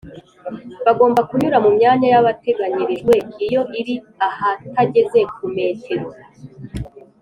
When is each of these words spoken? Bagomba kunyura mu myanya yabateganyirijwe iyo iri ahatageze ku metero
Bagomba 0.85 1.19
kunyura 1.29 1.57
mu 1.65 1.69
myanya 1.77 2.07
yabateganyirijwe 2.13 3.13
iyo 3.45 3.61
iri 3.79 3.95
ahatageze 4.27 5.19
ku 5.35 5.43
metero 5.55 6.07